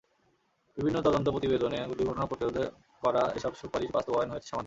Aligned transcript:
বিভিন্ন 0.77 0.97
তদন্ত 1.01 1.27
প্রতিবেদনে 1.29 1.79
দুর্ঘটনা 1.89 2.25
প্রতিরোধে 2.25 2.63
করা 3.03 3.23
এসব 3.37 3.51
সুপারিশ 3.55 3.89
বাস্তবায়ন 3.91 4.29
হয়েছে 4.31 4.47
সামান্যই। 4.47 4.59